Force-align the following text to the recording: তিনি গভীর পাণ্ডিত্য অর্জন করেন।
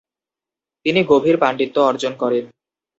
তিনি 0.85 0.99
গভীর 1.03 1.35
পাণ্ডিত্য 1.37 1.77
অর্জন 1.81 2.13
করেন। 2.15 2.45